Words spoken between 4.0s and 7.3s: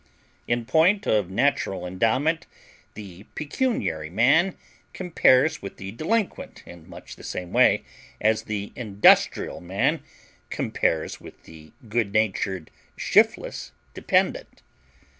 man compares with the delinquent in much the